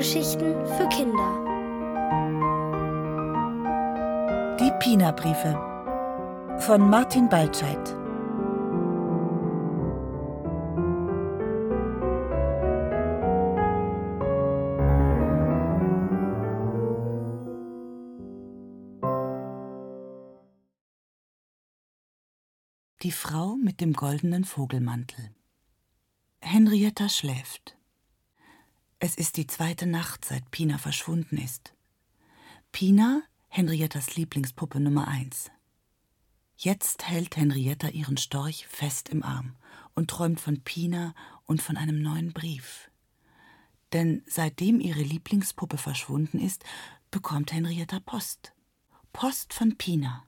Hörgeschichten 0.00 0.54
für 0.64 0.88
Kinder. 0.88 1.30
Die 4.58 4.72
Pina-Briefe 4.78 5.52
von 6.60 6.88
Martin 6.88 7.28
Baltscheid. 7.28 7.76
Die 23.02 23.12
Frau 23.12 23.56
mit 23.56 23.82
dem 23.82 23.92
goldenen 23.92 24.46
Vogelmantel. 24.46 25.34
Henrietta 26.40 27.10
schläft. 27.10 27.76
Es 29.02 29.14
ist 29.14 29.38
die 29.38 29.46
zweite 29.46 29.86
Nacht, 29.86 30.26
seit 30.26 30.50
Pina 30.50 30.76
verschwunden 30.76 31.38
ist. 31.38 31.72
Pina, 32.70 33.22
Henriettas 33.48 34.16
Lieblingspuppe 34.16 34.78
Nummer 34.78 35.08
eins. 35.08 35.50
Jetzt 36.54 37.08
hält 37.08 37.34
Henrietta 37.38 37.88
ihren 37.88 38.18
Storch 38.18 38.66
fest 38.66 39.08
im 39.08 39.22
Arm 39.22 39.56
und 39.94 40.10
träumt 40.10 40.38
von 40.38 40.60
Pina 40.64 41.14
und 41.46 41.62
von 41.62 41.78
einem 41.78 42.02
neuen 42.02 42.34
Brief. 42.34 42.90
Denn 43.94 44.22
seitdem 44.26 44.80
ihre 44.80 45.02
Lieblingspuppe 45.02 45.78
verschwunden 45.78 46.38
ist, 46.38 46.62
bekommt 47.10 47.54
Henrietta 47.54 48.00
Post. 48.00 48.52
Post 49.14 49.54
von 49.54 49.78
Pina. 49.78 50.24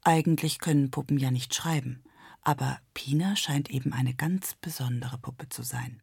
Eigentlich 0.00 0.60
können 0.60 0.90
Puppen 0.90 1.18
ja 1.18 1.30
nicht 1.30 1.54
schreiben, 1.54 2.02
aber 2.40 2.80
Pina 2.94 3.36
scheint 3.36 3.68
eben 3.68 3.92
eine 3.92 4.14
ganz 4.14 4.54
besondere 4.62 5.18
Puppe 5.18 5.50
zu 5.50 5.62
sein. 5.62 6.00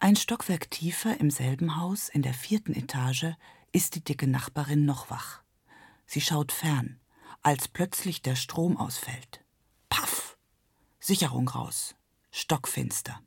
Ein 0.00 0.14
Stockwerk 0.14 0.70
tiefer 0.70 1.18
im 1.18 1.28
selben 1.28 1.76
Haus, 1.76 2.08
in 2.08 2.22
der 2.22 2.32
vierten 2.32 2.72
Etage, 2.72 3.34
ist 3.72 3.96
die 3.96 4.04
dicke 4.04 4.28
Nachbarin 4.28 4.84
noch 4.84 5.10
wach. 5.10 5.42
Sie 6.06 6.20
schaut 6.20 6.52
fern, 6.52 7.00
als 7.42 7.66
plötzlich 7.66 8.22
der 8.22 8.36
Strom 8.36 8.76
ausfällt. 8.76 9.44
Paff! 9.88 10.38
Sicherung 11.00 11.48
raus. 11.48 11.96
Stockfinster. 12.30 13.20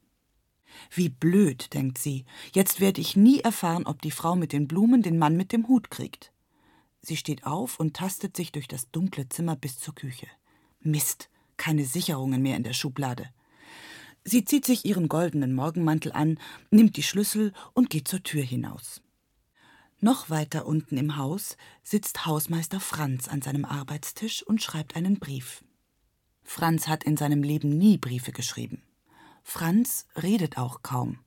Wie 0.89 1.09
blöd, 1.09 1.73
denkt 1.73 1.97
sie. 1.97 2.23
Jetzt 2.53 2.79
werde 2.79 3.01
ich 3.01 3.17
nie 3.17 3.41
erfahren, 3.41 3.85
ob 3.85 4.01
die 4.01 4.11
Frau 4.11 4.37
mit 4.37 4.53
den 4.53 4.69
Blumen 4.69 5.01
den 5.01 5.17
Mann 5.17 5.35
mit 5.35 5.51
dem 5.51 5.67
Hut 5.67 5.91
kriegt. 5.91 6.31
Sie 7.01 7.17
steht 7.17 7.45
auf 7.45 7.81
und 7.81 7.97
tastet 7.97 8.37
sich 8.37 8.53
durch 8.53 8.69
das 8.69 8.89
dunkle 8.91 9.27
Zimmer 9.27 9.57
bis 9.57 9.77
zur 9.77 9.93
Küche. 9.93 10.27
Mist, 10.79 11.29
keine 11.57 11.83
Sicherungen 11.83 12.41
mehr 12.41 12.55
in 12.55 12.63
der 12.63 12.73
Schublade. 12.73 13.29
Sie 14.23 14.45
zieht 14.45 14.65
sich 14.65 14.85
ihren 14.85 15.09
goldenen 15.09 15.53
Morgenmantel 15.53 16.11
an, 16.11 16.37
nimmt 16.69 16.95
die 16.97 17.03
Schlüssel 17.03 17.53
und 17.73 17.89
geht 17.89 18.07
zur 18.07 18.21
Tür 18.23 18.43
hinaus. 18.43 19.01
Noch 19.99 20.29
weiter 20.29 20.65
unten 20.65 20.97
im 20.97 21.17
Haus 21.17 21.57
sitzt 21.83 22.25
Hausmeister 22.25 22.79
Franz 22.79 23.27
an 23.27 23.41
seinem 23.41 23.65
Arbeitstisch 23.65 24.43
und 24.43 24.61
schreibt 24.61 24.95
einen 24.95 25.19
Brief. 25.19 25.63
Franz 26.43 26.87
hat 26.87 27.03
in 27.03 27.17
seinem 27.17 27.43
Leben 27.43 27.69
nie 27.69 27.97
Briefe 27.97 28.31
geschrieben. 28.31 28.81
Franz 29.43 30.07
redet 30.21 30.57
auch 30.57 30.81
kaum. 30.81 31.19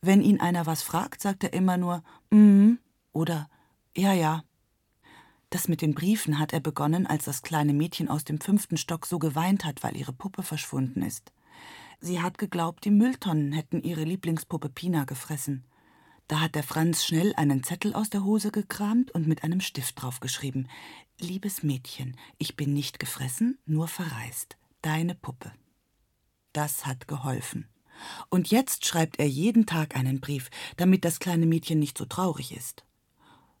Wenn 0.00 0.22
ihn 0.22 0.40
einer 0.40 0.66
was 0.66 0.82
fragt, 0.82 1.20
sagt 1.20 1.44
er 1.44 1.52
immer 1.52 1.76
nur 1.76 2.02
mm 2.30 2.74
oder 3.12 3.48
ja, 3.96 4.12
ja. 4.12 4.44
Das 5.50 5.66
mit 5.66 5.82
den 5.82 5.94
Briefen 5.94 6.38
hat 6.38 6.52
er 6.52 6.60
begonnen, 6.60 7.06
als 7.06 7.24
das 7.24 7.42
kleine 7.42 7.74
Mädchen 7.74 8.08
aus 8.08 8.24
dem 8.24 8.40
fünften 8.40 8.76
Stock 8.76 9.04
so 9.04 9.18
geweint 9.18 9.64
hat, 9.64 9.82
weil 9.82 9.96
ihre 9.96 10.12
Puppe 10.12 10.44
verschwunden 10.44 11.02
ist. 11.02 11.32
Sie 12.00 12.22
hat 12.22 12.38
geglaubt, 12.38 12.84
die 12.84 12.90
Mülltonnen 12.90 13.52
hätten 13.52 13.82
ihre 13.82 14.04
Lieblingspuppe 14.04 14.70
Pina 14.70 15.04
gefressen. 15.04 15.64
Da 16.28 16.40
hat 16.40 16.54
der 16.54 16.62
Franz 16.62 17.04
schnell 17.04 17.34
einen 17.36 17.62
Zettel 17.62 17.92
aus 17.92 18.08
der 18.08 18.24
Hose 18.24 18.50
gekramt 18.50 19.10
und 19.10 19.26
mit 19.26 19.44
einem 19.44 19.60
Stift 19.60 20.00
draufgeschrieben: 20.00 20.68
Liebes 21.18 21.62
Mädchen, 21.62 22.16
ich 22.38 22.56
bin 22.56 22.72
nicht 22.72 22.98
gefressen, 22.98 23.58
nur 23.66 23.86
verreist. 23.86 24.56
Deine 24.80 25.14
Puppe. 25.14 25.52
Das 26.54 26.86
hat 26.86 27.06
geholfen. 27.06 27.68
Und 28.30 28.50
jetzt 28.50 28.86
schreibt 28.86 29.18
er 29.18 29.28
jeden 29.28 29.66
Tag 29.66 29.94
einen 29.94 30.20
Brief, 30.20 30.50
damit 30.78 31.04
das 31.04 31.18
kleine 31.18 31.44
Mädchen 31.44 31.78
nicht 31.78 31.98
so 31.98 32.06
traurig 32.06 32.56
ist. 32.56 32.84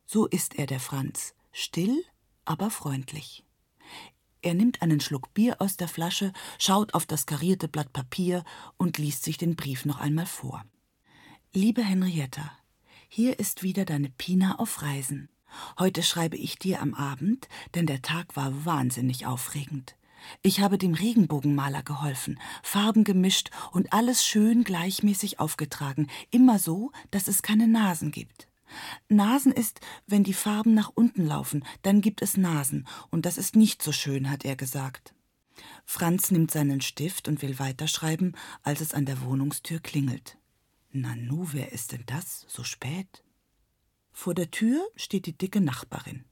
So 0.06 0.26
ist 0.26 0.58
er, 0.58 0.66
der 0.66 0.80
Franz, 0.80 1.34
still, 1.52 2.04
aber 2.46 2.70
freundlich. 2.70 3.44
Er 4.42 4.54
nimmt 4.54 4.80
einen 4.80 5.00
Schluck 5.00 5.34
Bier 5.34 5.56
aus 5.60 5.76
der 5.76 5.88
Flasche, 5.88 6.32
schaut 6.58 6.94
auf 6.94 7.04
das 7.04 7.26
karierte 7.26 7.68
Blatt 7.68 7.92
Papier 7.92 8.44
und 8.78 8.96
liest 8.96 9.24
sich 9.24 9.36
den 9.36 9.54
Brief 9.54 9.84
noch 9.84 10.00
einmal 10.00 10.26
vor. 10.26 10.64
Liebe 11.52 11.82
Henrietta, 11.82 12.50
hier 13.08 13.38
ist 13.38 13.62
wieder 13.62 13.84
deine 13.84 14.08
Pina 14.08 14.58
auf 14.58 14.82
Reisen. 14.82 15.28
Heute 15.78 16.02
schreibe 16.02 16.36
ich 16.36 16.58
dir 16.58 16.80
am 16.80 16.94
Abend, 16.94 17.48
denn 17.74 17.86
der 17.86 18.02
Tag 18.02 18.36
war 18.36 18.64
wahnsinnig 18.64 19.26
aufregend. 19.26 19.96
Ich 20.42 20.60
habe 20.60 20.78
dem 20.78 20.94
Regenbogenmaler 20.94 21.82
geholfen, 21.82 22.38
Farben 22.62 23.04
gemischt 23.04 23.50
und 23.72 23.92
alles 23.92 24.24
schön 24.24 24.64
gleichmäßig 24.64 25.40
aufgetragen, 25.40 26.08
immer 26.30 26.58
so, 26.58 26.92
dass 27.10 27.26
es 27.26 27.42
keine 27.42 27.66
Nasen 27.66 28.10
gibt. 28.10 28.49
Nasen 29.08 29.52
ist, 29.52 29.80
wenn 30.06 30.24
die 30.24 30.34
Farben 30.34 30.74
nach 30.74 30.90
unten 30.94 31.26
laufen, 31.26 31.64
dann 31.82 32.00
gibt 32.00 32.22
es 32.22 32.36
Nasen, 32.36 32.86
und 33.10 33.26
das 33.26 33.38
ist 33.38 33.56
nicht 33.56 33.82
so 33.82 33.92
schön, 33.92 34.30
hat 34.30 34.44
er 34.44 34.56
gesagt. 34.56 35.14
Franz 35.84 36.30
nimmt 36.30 36.50
seinen 36.50 36.80
Stift 36.80 37.28
und 37.28 37.42
will 37.42 37.58
weiterschreiben, 37.58 38.36
als 38.62 38.80
es 38.80 38.94
an 38.94 39.06
der 39.06 39.22
Wohnungstür 39.22 39.80
klingelt. 39.80 40.38
Nanu, 40.92 41.48
wer 41.52 41.72
ist 41.72 41.92
denn 41.92 42.04
das? 42.06 42.46
So 42.48 42.64
spät? 42.64 43.22
Vor 44.12 44.34
der 44.34 44.50
Tür 44.50 44.86
steht 44.96 45.26
die 45.26 45.36
dicke 45.36 45.60
Nachbarin. 45.60 46.24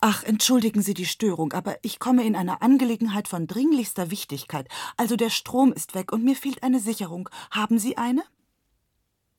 Ach, 0.00 0.22
entschuldigen 0.24 0.82
Sie 0.82 0.94
die 0.94 1.06
Störung, 1.06 1.52
aber 1.52 1.78
ich 1.82 1.98
komme 1.98 2.24
in 2.24 2.36
einer 2.36 2.62
Angelegenheit 2.62 3.28
von 3.28 3.46
dringlichster 3.46 4.10
Wichtigkeit. 4.10 4.68
Also 4.96 5.16
der 5.16 5.30
Strom 5.30 5.72
ist 5.72 5.94
weg 5.94 6.12
und 6.12 6.24
mir 6.24 6.36
fehlt 6.36 6.62
eine 6.62 6.80
Sicherung. 6.80 7.28
Haben 7.50 7.78
Sie 7.78 7.96
eine? 7.96 8.24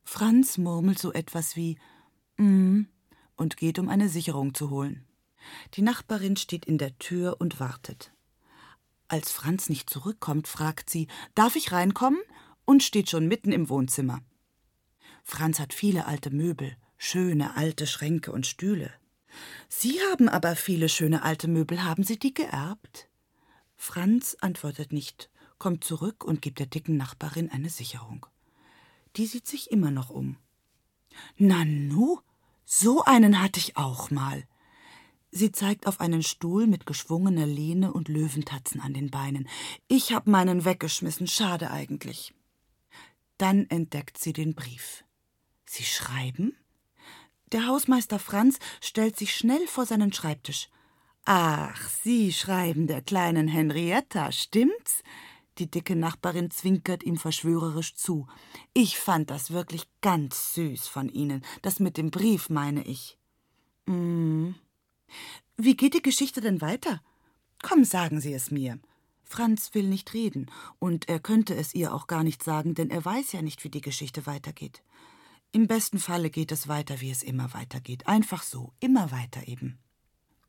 Franz 0.05 0.57
murmelt 0.57 0.99
so 0.99 1.11
etwas 1.11 1.55
wie 1.55 1.77
mm 2.37 2.83
und 3.37 3.57
geht, 3.57 3.79
um 3.79 3.89
eine 3.89 4.07
Sicherung 4.07 4.53
zu 4.53 4.69
holen. 4.69 5.03
Die 5.73 5.81
Nachbarin 5.81 6.37
steht 6.37 6.65
in 6.65 6.77
der 6.77 6.97
Tür 6.99 7.35
und 7.39 7.59
wartet. 7.59 8.13
Als 9.09 9.29
Franz 9.31 9.67
nicht 9.67 9.89
zurückkommt, 9.89 10.47
fragt 10.47 10.89
sie, 10.89 11.07
darf 11.35 11.57
ich 11.57 11.73
reinkommen? 11.73 12.19
und 12.65 12.83
steht 12.83 13.09
schon 13.09 13.27
mitten 13.27 13.51
im 13.51 13.69
Wohnzimmer. 13.69 14.21
Franz 15.23 15.59
hat 15.59 15.73
viele 15.73 16.05
alte 16.07 16.31
Möbel, 16.31 16.75
schöne 16.97 17.55
alte 17.55 17.87
Schränke 17.87 18.31
und 18.31 18.45
Stühle. 18.45 18.91
Sie 19.69 19.99
haben 20.11 20.29
aber 20.29 20.55
viele 20.55 20.89
schöne 20.89 21.23
alte 21.23 21.47
Möbel, 21.47 21.83
haben 21.83 22.03
Sie 22.03 22.17
die 22.17 22.33
geerbt? 22.33 23.07
Franz 23.75 24.35
antwortet 24.39 24.91
nicht, 24.93 25.29
kommt 25.57 25.83
zurück 25.83 26.23
und 26.23 26.41
gibt 26.41 26.59
der 26.59 26.67
dicken 26.67 26.97
Nachbarin 26.97 27.49
eine 27.49 27.69
Sicherung. 27.69 28.25
Die 29.15 29.25
sieht 29.25 29.47
sich 29.47 29.71
immer 29.71 29.91
noch 29.91 30.09
um. 30.09 30.37
Nanu, 31.37 32.19
so 32.65 33.03
einen 33.03 33.41
hatte 33.41 33.59
ich 33.59 33.77
auch 33.77 34.11
mal. 34.11 34.43
Sie 35.31 35.51
zeigt 35.51 35.87
auf 35.87 35.99
einen 35.99 36.23
Stuhl 36.23 36.65
mit 36.65 36.85
geschwungener 36.85 37.45
Lehne 37.45 37.91
und 37.93 38.07
Löwentatzen 38.07 38.79
an 38.79 38.93
den 38.93 39.11
Beinen. 39.11 39.49
Ich 39.87 40.13
hab 40.13 40.27
meinen 40.27 40.65
weggeschmissen, 40.65 41.27
schade 41.27 41.71
eigentlich. 41.71 42.33
Dann 43.37 43.69
entdeckt 43.69 44.17
sie 44.17 44.33
den 44.33 44.55
Brief. 44.55 45.03
Sie 45.65 45.83
schreiben? 45.83 46.55
Der 47.51 47.67
Hausmeister 47.67 48.17
Franz 48.17 48.59
stellt 48.81 49.17
sich 49.17 49.35
schnell 49.35 49.67
vor 49.67 49.85
seinen 49.85 50.13
Schreibtisch. 50.13 50.69
Ach, 51.25 51.89
Sie 52.03 52.31
schreiben 52.31 52.87
der 52.87 53.01
kleinen 53.01 53.47
Henrietta, 53.47 54.31
stimmt's? 54.31 55.03
Die 55.57 55.71
dicke 55.71 55.95
Nachbarin 55.95 56.51
zwinkert 56.51 57.03
ihm 57.03 57.17
verschwörerisch 57.17 57.95
zu. 57.95 58.27
Ich 58.73 58.99
fand 58.99 59.29
das 59.29 59.51
wirklich 59.51 59.87
ganz 60.01 60.53
süß 60.53 60.87
von 60.87 61.09
Ihnen. 61.09 61.45
Das 61.61 61.79
mit 61.79 61.97
dem 61.97 62.11
Brief, 62.11 62.49
meine 62.49 62.85
ich. 62.85 63.17
Mm. 63.85 64.51
Wie 65.55 65.77
geht 65.77 65.93
die 65.93 66.01
Geschichte 66.01 66.41
denn 66.41 66.59
weiter? 66.59 67.01
Komm, 67.63 67.85
sagen 67.85 68.19
Sie 68.19 68.33
es 68.33 68.51
mir. 68.51 68.79
Franz 69.23 69.73
will 69.73 69.87
nicht 69.87 70.13
reden, 70.13 70.51
und 70.77 71.09
er 71.09 71.19
könnte 71.19 71.55
es 71.55 71.73
ihr 71.73 71.93
auch 71.93 72.07
gar 72.07 72.23
nicht 72.23 72.43
sagen, 72.43 72.75
denn 72.75 72.91
er 72.91 73.03
weiß 73.03 73.31
ja 73.31 73.41
nicht, 73.41 73.63
wie 73.63 73.69
die 73.69 73.81
Geschichte 73.81 74.25
weitergeht. 74.27 74.83
Im 75.51 75.67
besten 75.67 75.99
Falle 75.99 76.29
geht 76.29 76.51
es 76.51 76.67
weiter, 76.67 77.01
wie 77.01 77.09
es 77.09 77.23
immer 77.23 77.53
weitergeht. 77.53 78.07
Einfach 78.07 78.43
so, 78.43 78.73
immer 78.79 79.11
weiter 79.11 79.47
eben. 79.47 79.79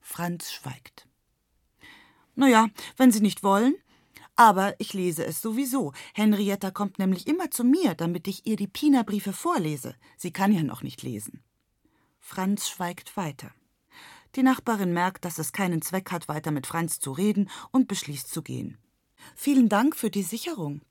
Franz 0.00 0.52
schweigt. 0.52 1.08
Na 2.34 2.48
ja, 2.48 2.68
wenn 2.96 3.12
Sie 3.12 3.20
nicht 3.20 3.42
wollen, 3.42 3.74
aber 4.36 4.78
ich 4.78 4.92
lese 4.92 5.24
es 5.24 5.40
sowieso. 5.40 5.92
Henrietta 6.14 6.70
kommt 6.70 6.98
nämlich 6.98 7.26
immer 7.26 7.50
zu 7.50 7.64
mir, 7.64 7.94
damit 7.94 8.28
ich 8.28 8.46
ihr 8.46 8.56
die 8.56 8.68
Pina-Briefe 8.68 9.32
vorlese. 9.32 9.94
Sie 10.16 10.30
kann 10.30 10.52
ja 10.52 10.62
noch 10.62 10.82
nicht 10.82 11.02
lesen. 11.02 11.42
Franz 12.20 12.68
schweigt 12.68 13.16
weiter. 13.16 13.50
Die 14.34 14.42
Nachbarin 14.42 14.92
merkt, 14.92 15.24
dass 15.24 15.38
es 15.38 15.52
keinen 15.52 15.80
Zweck 15.80 16.12
hat, 16.12 16.28
weiter 16.28 16.50
mit 16.50 16.66
Franz 16.66 17.00
zu 17.00 17.12
reden 17.12 17.48
und 17.70 17.88
beschließt 17.88 18.30
zu 18.30 18.42
gehen. 18.42 18.76
Vielen 19.34 19.70
Dank 19.70 19.96
für 19.96 20.10
die 20.10 20.22
Sicherung. 20.22 20.82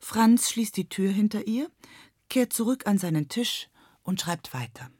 Franz 0.00 0.50
schließt 0.50 0.76
die 0.76 0.88
Tür 0.88 1.10
hinter 1.10 1.46
ihr, 1.46 1.70
kehrt 2.30 2.52
zurück 2.52 2.86
an 2.86 2.98
seinen 2.98 3.28
Tisch 3.28 3.68
und 4.02 4.20
schreibt 4.20 4.54
weiter. 4.54 4.90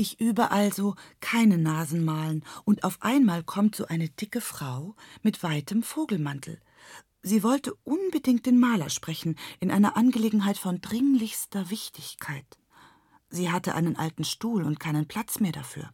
Ich 0.00 0.20
übe 0.20 0.52
also 0.52 0.94
keine 1.18 1.58
Nasenmalen, 1.58 2.44
und 2.64 2.84
auf 2.84 2.98
einmal 3.02 3.42
kommt 3.42 3.74
so 3.74 3.84
eine 3.86 4.08
dicke 4.08 4.40
Frau 4.40 4.94
mit 5.24 5.42
weitem 5.42 5.82
Vogelmantel. 5.82 6.60
Sie 7.20 7.42
wollte 7.42 7.74
unbedingt 7.82 8.46
den 8.46 8.60
Maler 8.60 8.90
sprechen, 8.90 9.34
in 9.58 9.72
einer 9.72 9.96
Angelegenheit 9.96 10.56
von 10.56 10.80
dringlichster 10.80 11.68
Wichtigkeit. 11.70 12.46
Sie 13.28 13.50
hatte 13.50 13.74
einen 13.74 13.96
alten 13.96 14.22
Stuhl 14.22 14.62
und 14.62 14.78
keinen 14.78 15.08
Platz 15.08 15.40
mehr 15.40 15.50
dafür. 15.50 15.90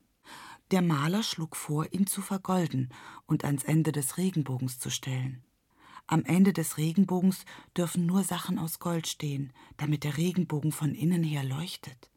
Der 0.71 0.83
Maler 0.83 1.23
schlug 1.23 1.57
vor, 1.57 1.91
ihn 1.91 2.07
zu 2.07 2.21
vergolden 2.21 2.91
und 3.25 3.47
ans 3.47 3.65
Ende 3.65 3.91
des 3.91 4.19
Regenbogens 4.19 4.79
zu 4.79 4.91
stellen. 4.91 5.43
Am 6.07 6.27
Ende 6.27 6.53
des 6.53 6.77
Regenbogens 6.77 7.47
dürfen 7.75 8.05
nur 8.05 8.23
Sachen 8.23 8.59
aus 8.59 8.81
Gold 8.81 9.07
stehen, 9.07 9.55
damit 9.79 10.05
der 10.05 10.19
Regenbogen 10.19 10.73
von 10.73 10.95
innen 10.95 11.23
her 11.23 11.43
leuchtet. 11.43 12.11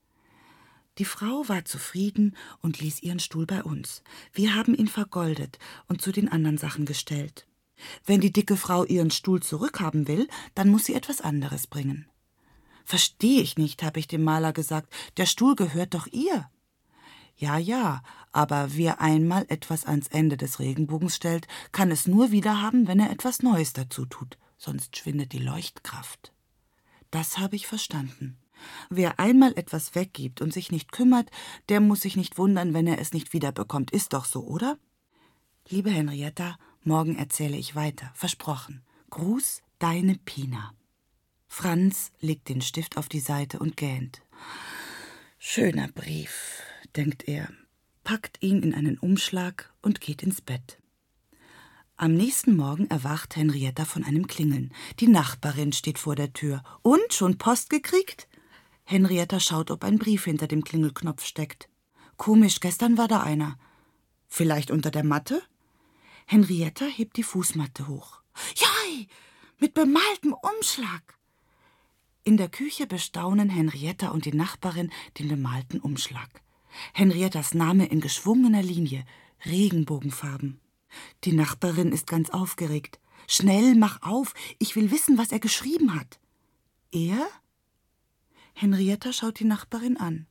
Die 0.97 1.05
Frau 1.05 1.47
war 1.47 1.65
zufrieden 1.65 2.35
und 2.61 2.79
ließ 2.79 3.03
ihren 3.03 3.19
Stuhl 3.19 3.45
bei 3.45 3.63
uns. 3.63 4.03
Wir 4.33 4.55
haben 4.55 4.73
ihn 4.73 4.87
vergoldet 4.87 5.59
und 5.87 6.01
zu 6.01 6.11
den 6.11 6.29
anderen 6.29 6.57
Sachen 6.57 6.85
gestellt. 6.85 7.47
Wenn 8.05 8.21
die 8.21 8.33
dicke 8.33 8.57
Frau 8.57 8.83
ihren 8.83 9.11
Stuhl 9.11 9.41
zurückhaben 9.41 10.07
will, 10.07 10.27
dann 10.55 10.69
muss 10.69 10.85
sie 10.85 10.95
etwas 10.95 11.21
anderes 11.21 11.67
bringen. 11.67 12.07
Verstehe 12.85 13.41
ich 13.41 13.57
nicht, 13.57 13.83
habe 13.83 13.99
ich 13.99 14.07
dem 14.07 14.23
Maler 14.23 14.53
gesagt. 14.53 14.91
Der 15.17 15.25
Stuhl 15.25 15.55
gehört 15.55 15.93
doch 15.93 16.07
ihr. 16.07 16.49
Ja, 17.35 17.57
ja, 17.59 18.01
aber 18.31 18.69
wer 18.75 18.99
einmal 18.99 19.45
etwas 19.49 19.85
ans 19.85 20.07
Ende 20.07 20.37
des 20.37 20.59
Regenbogens 20.59 21.15
stellt, 21.15 21.47
kann 21.71 21.91
es 21.91 22.07
nur 22.07 22.31
wiederhaben, 22.31 22.87
wenn 22.87 22.99
er 22.99 23.11
etwas 23.11 23.43
Neues 23.43 23.73
dazu 23.73 24.05
tut, 24.05 24.39
sonst 24.57 24.97
schwindet 24.97 25.33
die 25.33 25.37
Leuchtkraft. 25.37 26.33
Das 27.11 27.37
habe 27.37 27.55
ich 27.55 27.67
verstanden. 27.67 28.39
Wer 28.89 29.19
einmal 29.19 29.53
etwas 29.57 29.95
weggibt 29.95 30.41
und 30.41 30.53
sich 30.53 30.71
nicht 30.71 30.91
kümmert, 30.91 31.29
der 31.69 31.79
muss 31.79 32.01
sich 32.01 32.15
nicht 32.15 32.37
wundern, 32.37 32.73
wenn 32.73 32.87
er 32.87 32.99
es 32.99 33.13
nicht 33.13 33.33
wiederbekommt. 33.33 33.91
Ist 33.91 34.13
doch 34.13 34.25
so, 34.25 34.43
oder? 34.45 34.77
Liebe 35.69 35.89
Henrietta, 35.89 36.57
morgen 36.83 37.17
erzähle 37.17 37.57
ich 37.57 37.75
weiter. 37.75 38.11
Versprochen. 38.13 38.83
Gruß, 39.09 39.61
deine 39.79 40.15
Pina. 40.15 40.73
Franz 41.47 42.11
legt 42.19 42.49
den 42.49 42.61
Stift 42.61 42.97
auf 42.97 43.09
die 43.09 43.19
Seite 43.19 43.59
und 43.59 43.77
gähnt. 43.77 44.21
Schöner 45.39 45.87
Brief, 45.87 46.61
denkt 46.95 47.27
er, 47.27 47.49
packt 48.03 48.41
ihn 48.41 48.63
in 48.63 48.73
einen 48.73 48.97
Umschlag 48.97 49.73
und 49.81 50.01
geht 50.01 50.23
ins 50.23 50.41
Bett. 50.41 50.79
Am 51.99 52.13
nächsten 52.13 52.55
Morgen 52.55 52.87
erwacht 52.91 53.35
Henrietta 53.35 53.83
von 53.83 54.03
einem 54.03 54.27
Klingeln. 54.27 54.71
Die 54.99 55.07
Nachbarin 55.07 55.73
steht 55.73 55.97
vor 55.97 56.15
der 56.15 56.31
Tür. 56.31 56.63
Und 56.83 57.11
schon 57.11 57.39
Post 57.39 57.71
gekriegt? 57.71 58.27
Henrietta 58.89 59.41
schaut, 59.41 59.69
ob 59.69 59.83
ein 59.83 59.99
Brief 59.99 60.23
hinter 60.23 60.47
dem 60.47 60.63
Klingelknopf 60.63 61.25
steckt. 61.25 61.67
Komisch, 62.15 62.61
gestern 62.61 62.97
war 62.97 63.09
da 63.09 63.19
einer. 63.19 63.59
Vielleicht 64.29 64.71
unter 64.71 64.91
der 64.91 65.03
Matte? 65.03 65.41
Henrietta 66.25 66.85
hebt 66.85 67.17
die 67.17 67.23
Fußmatte 67.23 67.89
hoch. 67.89 68.21
Jai, 68.55 69.07
mit 69.59 69.73
bemaltem 69.73 70.33
Umschlag. 70.33 71.17
In 72.23 72.37
der 72.37 72.47
Küche 72.47 72.87
bestaunen 72.87 73.49
Henrietta 73.49 74.07
und 74.07 74.23
die 74.23 74.33
Nachbarin 74.33 74.89
den 75.19 75.27
bemalten 75.27 75.81
Umschlag. 75.81 76.41
Henriettas 76.93 77.53
Name 77.53 77.87
in 77.87 77.99
geschwungener 77.99 78.63
Linie, 78.63 79.03
Regenbogenfarben. 79.45 80.61
Die 81.25 81.33
Nachbarin 81.33 81.91
ist 81.91 82.07
ganz 82.07 82.29
aufgeregt. 82.29 83.01
Schnell, 83.27 83.75
mach 83.75 84.01
auf, 84.01 84.33
ich 84.59 84.77
will 84.77 84.91
wissen, 84.91 85.17
was 85.17 85.33
er 85.33 85.39
geschrieben 85.39 85.93
hat. 85.93 86.21
Er? 86.93 87.27
Henrietta 88.59 89.13
schaut 89.13 89.39
die 89.39 89.45
Nachbarin 89.45 89.97
an. 89.97 90.25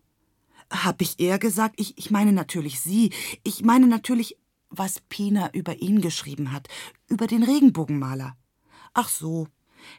Hab 0.69 1.01
ich 1.01 1.21
er 1.21 1.39
gesagt? 1.39 1.77
Ich, 1.79 1.97
ich 1.97 2.11
meine 2.11 2.33
natürlich 2.33 2.81
sie. 2.81 3.13
Ich 3.45 3.63
meine 3.63 3.87
natürlich, 3.87 4.37
was 4.69 5.01
Pina 5.09 5.53
über 5.53 5.77
ihn 5.81 6.01
geschrieben 6.01 6.51
hat. 6.51 6.67
Über 7.07 7.29
den 7.29 7.45
Regenbogenmaler. 7.45 8.37
Ach 8.95 9.09
so. 9.09 9.47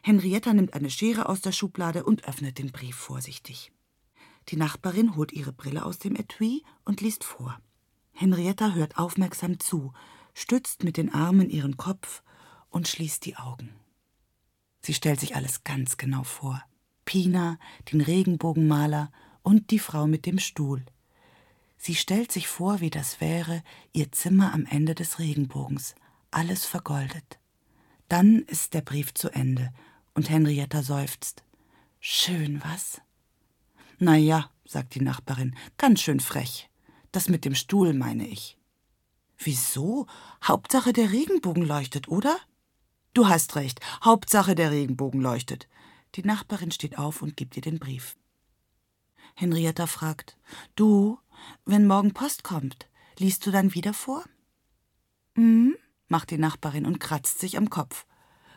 Henrietta 0.02 0.52
nimmt 0.52 0.74
eine 0.74 0.90
Schere 0.90 1.26
aus 1.26 1.40
der 1.40 1.52
Schublade 1.52 2.04
und 2.04 2.28
öffnet 2.28 2.58
den 2.58 2.70
Brief 2.70 2.96
vorsichtig. 2.96 3.72
Die 4.50 4.56
Nachbarin 4.56 5.16
holt 5.16 5.32
ihre 5.32 5.54
Brille 5.54 5.86
aus 5.86 5.98
dem 5.98 6.14
Etui 6.14 6.64
und 6.84 7.00
liest 7.00 7.24
vor. 7.24 7.58
Henrietta 8.12 8.74
hört 8.74 8.98
aufmerksam 8.98 9.58
zu, 9.58 9.94
stützt 10.34 10.84
mit 10.84 10.98
den 10.98 11.14
Armen 11.14 11.48
ihren 11.48 11.78
Kopf 11.78 12.22
und 12.68 12.88
schließt 12.88 13.24
die 13.24 13.36
Augen. 13.36 13.70
Sie 14.82 14.92
stellt 14.92 15.18
sich 15.18 15.34
alles 15.34 15.64
ganz 15.64 15.96
genau 15.96 16.24
vor. 16.24 16.62
Pina, 17.08 17.58
den 17.90 18.02
Regenbogenmaler 18.02 19.10
und 19.42 19.70
die 19.70 19.78
Frau 19.78 20.06
mit 20.06 20.26
dem 20.26 20.38
Stuhl. 20.38 20.84
Sie 21.78 21.94
stellt 21.94 22.30
sich 22.30 22.48
vor, 22.48 22.80
wie 22.80 22.90
das 22.90 23.22
wäre, 23.22 23.62
ihr 23.94 24.12
Zimmer 24.12 24.52
am 24.52 24.66
Ende 24.66 24.94
des 24.94 25.18
Regenbogens, 25.18 25.94
alles 26.30 26.66
vergoldet. 26.66 27.38
Dann 28.08 28.40
ist 28.42 28.74
der 28.74 28.82
Brief 28.82 29.14
zu 29.14 29.30
Ende 29.30 29.72
und 30.12 30.28
Henrietta 30.28 30.82
seufzt. 30.82 31.44
Schön, 31.98 32.60
was? 32.62 33.00
Na 33.98 34.14
ja, 34.14 34.50
sagt 34.66 34.94
die 34.94 35.00
Nachbarin, 35.00 35.56
ganz 35.78 36.02
schön 36.02 36.20
frech. 36.20 36.68
Das 37.10 37.30
mit 37.30 37.46
dem 37.46 37.54
Stuhl 37.54 37.94
meine 37.94 38.26
ich. 38.26 38.58
Wieso? 39.38 40.06
Hauptsache 40.44 40.92
der 40.92 41.10
Regenbogen 41.10 41.64
leuchtet, 41.64 42.08
oder? 42.08 42.36
Du 43.14 43.28
hast 43.28 43.56
recht, 43.56 43.80
Hauptsache 44.04 44.54
der 44.54 44.72
Regenbogen 44.72 45.22
leuchtet. 45.22 45.68
Die 46.18 46.26
Nachbarin 46.26 46.72
steht 46.72 46.98
auf 46.98 47.22
und 47.22 47.36
gibt 47.36 47.54
ihr 47.54 47.62
den 47.62 47.78
Brief. 47.78 48.16
Henrietta 49.36 49.86
fragt: 49.86 50.36
Du, 50.74 51.20
wenn 51.64 51.86
morgen 51.86 52.12
Post 52.12 52.42
kommt, 52.42 52.88
liest 53.18 53.46
du 53.46 53.52
dann 53.52 53.72
wieder 53.72 53.94
vor? 53.94 54.24
Hm, 55.36 55.76
macht 56.08 56.32
die 56.32 56.38
Nachbarin 56.38 56.86
und 56.86 56.98
kratzt 56.98 57.38
sich 57.38 57.56
am 57.56 57.70
Kopf. 57.70 58.04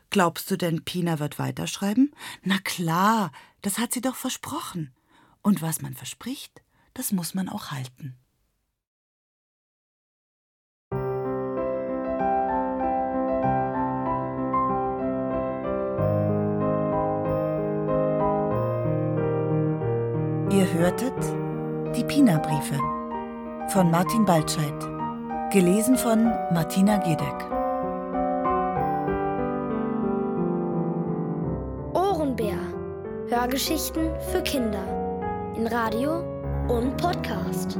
Glaubst 0.09 0.49
du 0.49 0.57
denn, 0.57 0.83
Pina 0.85 1.19
wird 1.19 1.37
weiterschreiben? 1.37 2.15
Na 2.41 2.57
klar, 2.57 3.31
das 3.61 3.77
hat 3.77 3.93
sie 3.93 4.01
doch 4.01 4.15
versprochen. 4.15 4.91
Und 5.43 5.61
was 5.61 5.83
man 5.83 5.93
verspricht, 5.93 6.63
das 6.95 7.11
muss 7.11 7.35
man 7.35 7.47
auch 7.47 7.69
halten. 7.69 8.17
Hörtet 20.91 21.13
Die 21.95 22.03
Pina-Briefe 22.03 22.77
von 23.69 23.89
Martin 23.89 24.25
Baltscheid. 24.25 24.73
Gelesen 25.49 25.95
von 25.95 26.25
Martina 26.53 26.97
Gedeck. 26.97 27.45
Ohrenbär. 31.93 32.57
Hörgeschichten 33.29 34.09
für 34.33 34.41
Kinder. 34.41 34.83
In 35.55 35.67
Radio 35.67 36.23
und 36.67 36.97
Podcast. 36.97 37.79